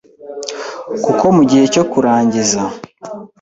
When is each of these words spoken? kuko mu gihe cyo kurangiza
kuko 1.03 1.25
mu 1.35 1.43
gihe 1.49 1.65
cyo 1.73 1.83
kurangiza 1.91 2.61